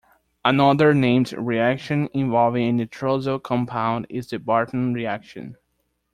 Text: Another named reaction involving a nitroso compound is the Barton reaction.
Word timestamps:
Another 0.43 0.95
named 0.95 1.31
reaction 1.33 2.09
involving 2.11 2.67
a 2.67 2.73
nitroso 2.87 3.37
compound 3.37 4.07
is 4.09 4.27
the 4.27 4.39
Barton 4.39 4.95
reaction. 4.95 5.57